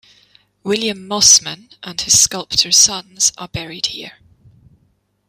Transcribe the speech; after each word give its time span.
William 0.63 1.07
Mossman 1.07 1.69
and 1.83 2.01
his 2.01 2.19
sculptor 2.19 2.71
sons 2.71 3.31
are 3.37 3.47
buried 3.47 3.85
here. 3.85 4.17